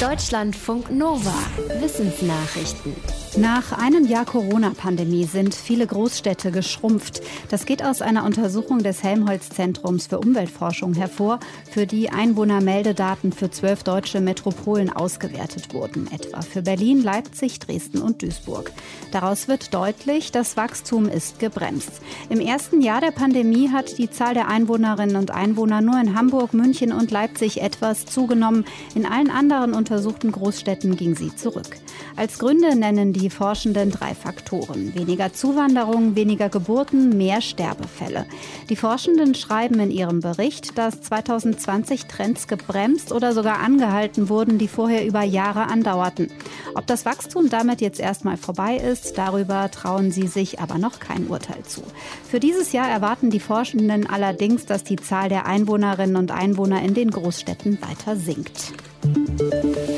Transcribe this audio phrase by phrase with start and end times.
[0.00, 1.32] Deutschlandfunk Nova.
[1.80, 2.94] Wissensnachrichten.
[3.38, 7.22] Nach einem Jahr Corona-Pandemie sind viele Großstädte geschrumpft.
[7.50, 11.40] Das geht aus einer Untersuchung des Helmholtz-Zentrums für Umweltforschung hervor,
[11.70, 18.22] für die Einwohnermeldedaten für zwölf deutsche Metropolen ausgewertet wurden, etwa für Berlin, Leipzig, Dresden und
[18.22, 18.72] Duisburg.
[19.12, 22.00] Daraus wird deutlich, das Wachstum ist gebremst.
[22.30, 26.54] Im ersten Jahr der Pandemie hat die Zahl der Einwohnerinnen und Einwohner nur in Hamburg,
[26.54, 28.64] München und Leipzig etwas zugenommen.
[28.94, 31.78] In allen anderen untersuchten Großstädten ging sie zurück.
[32.16, 34.92] Als Gründe nennen die Forschenden drei Faktoren.
[34.96, 38.26] Weniger Zuwanderung, weniger Geburten, mehr Sterbefälle.
[38.68, 44.66] Die Forschenden schreiben in ihrem Bericht, dass 2020 Trends gebremst oder sogar angehalten wurden, die
[44.66, 46.32] vorher über Jahre andauerten.
[46.74, 51.28] Ob das Wachstum damit jetzt erstmal vorbei ist, darüber trauen sie sich aber noch kein
[51.28, 51.82] Urteil zu.
[52.28, 56.94] Für dieses Jahr erwarten die Forschenden allerdings, dass die Zahl der Einwohnerinnen und Einwohner in
[56.94, 58.72] den Großstädten weiter sinkt.
[59.14, 59.95] Thank you.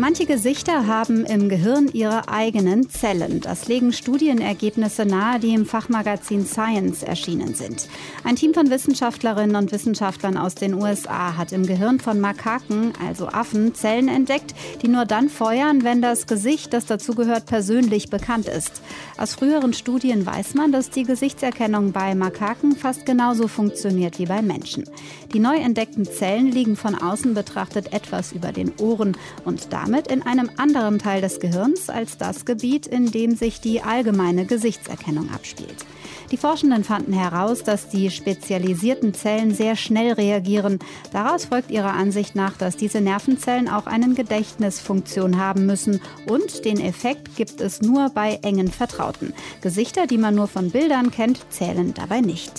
[0.00, 3.40] Manche Gesichter haben im Gehirn ihre eigenen Zellen.
[3.40, 7.88] Das legen Studienergebnisse nahe, die im Fachmagazin Science erschienen sind.
[8.22, 13.26] Ein Team von Wissenschaftlerinnen und Wissenschaftlern aus den USA hat im Gehirn von Makaken, also
[13.26, 18.82] Affen, Zellen entdeckt, die nur dann feuern, wenn das Gesicht, das dazugehört, persönlich bekannt ist.
[19.16, 24.42] Aus früheren Studien weiß man, dass die Gesichtserkennung bei Makaken fast genauso funktioniert wie bei
[24.42, 24.84] Menschen.
[25.32, 30.08] Die neu entdeckten Zellen liegen von außen betrachtet etwas über den Ohren und damit damit
[30.08, 35.30] in einem anderen Teil des Gehirns als das Gebiet, in dem sich die allgemeine Gesichtserkennung
[35.30, 35.86] abspielt.
[36.30, 40.78] Die Forschenden fanden heraus, dass die spezialisierten Zellen sehr schnell reagieren.
[41.10, 46.02] Daraus folgt ihrer Ansicht nach, dass diese Nervenzellen auch eine Gedächtnisfunktion haben müssen.
[46.26, 49.32] Und den Effekt gibt es nur bei engen Vertrauten.
[49.62, 52.52] Gesichter, die man nur von Bildern kennt, zählen dabei nicht.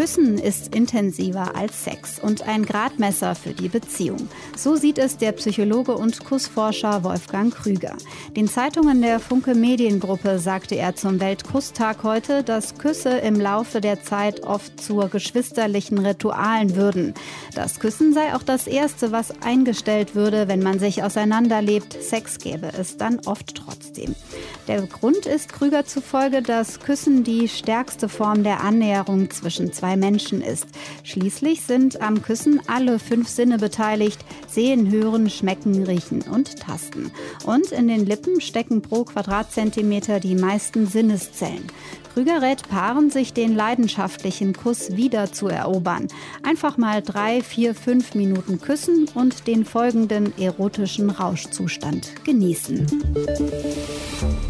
[0.00, 4.30] Küssen ist intensiver als Sex und ein Gradmesser für die Beziehung.
[4.56, 7.98] So sieht es der Psychologe und Kussforscher Wolfgang Krüger.
[8.34, 14.02] Den Zeitungen der Funke Mediengruppe sagte er zum Weltkusstag heute, dass Küsse im Laufe der
[14.02, 17.12] Zeit oft zur geschwisterlichen Ritualen würden.
[17.54, 22.02] Das Küssen sei auch das Erste, was eingestellt würde, wenn man sich auseinanderlebt.
[22.02, 24.14] Sex gäbe es dann oft trotzdem.
[24.66, 30.42] Der Grund ist Krüger zufolge, dass Küssen die stärkste Form der Annäherung zwischen zwei Menschen
[30.42, 30.66] ist.
[31.04, 34.24] Schließlich sind am Küssen alle fünf Sinne beteiligt.
[34.48, 37.10] Sehen, hören, schmecken, riechen und tasten.
[37.44, 41.66] Und in den Lippen stecken pro Quadratzentimeter die meisten Sinneszellen.
[42.14, 46.08] Krüger rät Paaren, sich den leidenschaftlichen Kuss wieder zu erobern.
[46.42, 52.86] Einfach mal drei, vier, fünf Minuten küssen und den folgenden erotischen Rauschzustand genießen.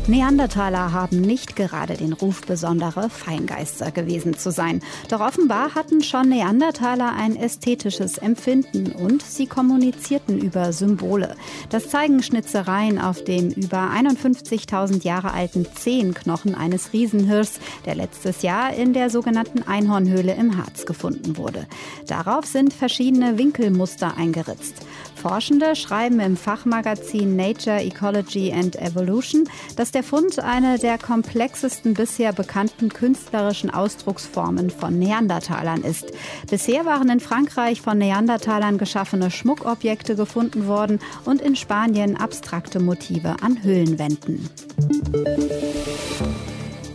[0.07, 4.81] Neandertaler haben nicht gerade den Ruf, besondere Feingeister gewesen zu sein.
[5.09, 11.37] Doch offenbar hatten schon Neandertaler ein ästhetisches Empfinden und sie kommunizierten über Symbole.
[11.69, 18.75] Das zeigen Schnitzereien auf dem über 51.000 Jahre alten Zehenknochen eines Riesenhirschs, der letztes Jahr
[18.75, 21.69] in der sogenannten Einhornhöhle im Harz gefunden wurde.
[22.09, 24.85] Darauf sind verschiedene Winkelmuster eingeritzt.
[25.21, 29.45] Forschende schreiben im Fachmagazin Nature, Ecology and Evolution,
[29.77, 36.13] dass der Fund eine der komplexesten bisher bekannten künstlerischen Ausdrucksformen von Neandertalern ist.
[36.51, 43.37] Bisher waren in Frankreich von Neandertalern geschaffene Schmuckobjekte gefunden worden und in Spanien abstrakte Motive
[43.43, 44.49] an Höhlenwänden.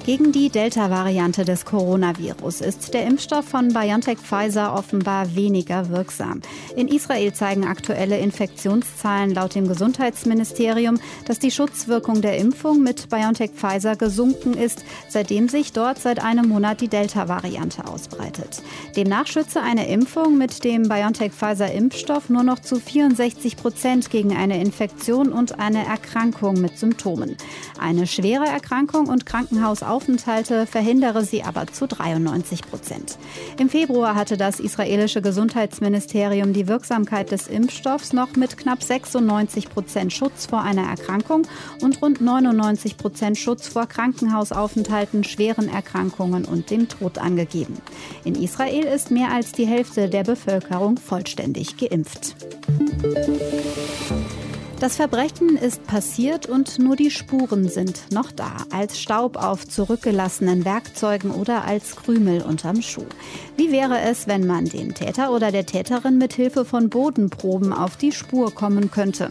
[0.05, 6.41] Gegen die Delta-Variante des Coronavirus ist der Impfstoff von BioNTech Pfizer offenbar weniger wirksam.
[6.75, 13.53] In Israel zeigen aktuelle Infektionszahlen laut dem Gesundheitsministerium, dass die Schutzwirkung der Impfung mit BioNTech
[13.55, 18.61] Pfizer gesunken ist, seitdem sich dort seit einem Monat die Delta-Variante ausbreitet.
[18.95, 24.37] Demnach schütze eine Impfung mit dem BioNTech Pfizer Impfstoff nur noch zu 64 Prozent gegen
[24.37, 27.37] eine Infektion und eine Erkrankung mit Symptomen.
[27.79, 33.17] Eine schwere Erkrankung und Krankenhaus Aufenthalte verhindere sie aber zu 93 Prozent.
[33.57, 40.11] Im Februar hatte das israelische Gesundheitsministerium die Wirksamkeit des Impfstoffs noch mit knapp 96 Prozent
[40.11, 41.43] Schutz vor einer Erkrankung
[41.81, 47.77] und rund 99 Prozent Schutz vor Krankenhausaufenthalten, schweren Erkrankungen und dem Tod angegeben.
[48.25, 52.35] In Israel ist mehr als die Hälfte der Bevölkerung vollständig geimpft.
[54.81, 60.65] Das Verbrechen ist passiert und nur die Spuren sind noch da, als Staub auf zurückgelassenen
[60.65, 63.05] Werkzeugen oder als Krümel unterm Schuh.
[63.55, 67.95] Wie wäre es, wenn man dem Täter oder der Täterin mit Hilfe von Bodenproben auf
[67.95, 69.29] die Spur kommen könnte?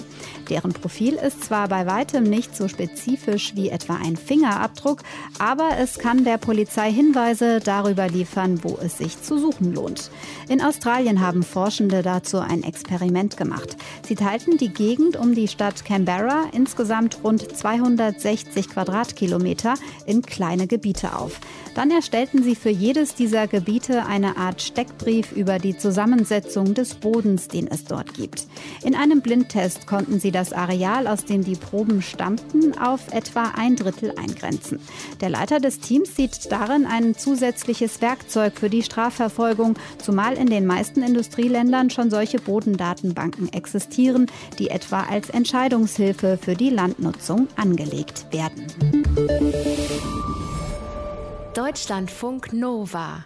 [0.48, 5.02] Deren Profil ist zwar bei weitem nicht so spezifisch wie etwa ein Fingerabdruck,
[5.38, 10.10] aber es kann der Polizei Hinweise darüber liefern, wo es sich zu suchen lohnt.
[10.48, 13.76] In Australien haben Forschende dazu ein Experiment gemacht.
[14.06, 19.74] Sie teilten die Gegend um die Stadt Canberra, insgesamt rund 260 Quadratkilometer,
[20.06, 21.40] in kleine Gebiete auf.
[21.74, 27.48] Dann erstellten sie für jedes dieser Gebiete eine Art Steckbrief über die Zusammensetzung des Bodens,
[27.48, 28.46] den es dort gibt.
[28.84, 33.74] In einem Blindtest konnten sie das Areal, aus dem die Proben stammten, auf etwa ein
[33.74, 34.78] Drittel eingrenzen.
[35.20, 40.66] Der Leiter des Teams sieht darin ein zusätzliches Werkzeug für die Strafverfolgung, zumal in den
[40.66, 44.26] meisten Industrieländern schon solche Bodendatenbanken existieren,
[44.58, 48.66] die etwa als Entscheidungshilfe für die Landnutzung angelegt werden.
[51.54, 53.24] Deutschlandfunk Nova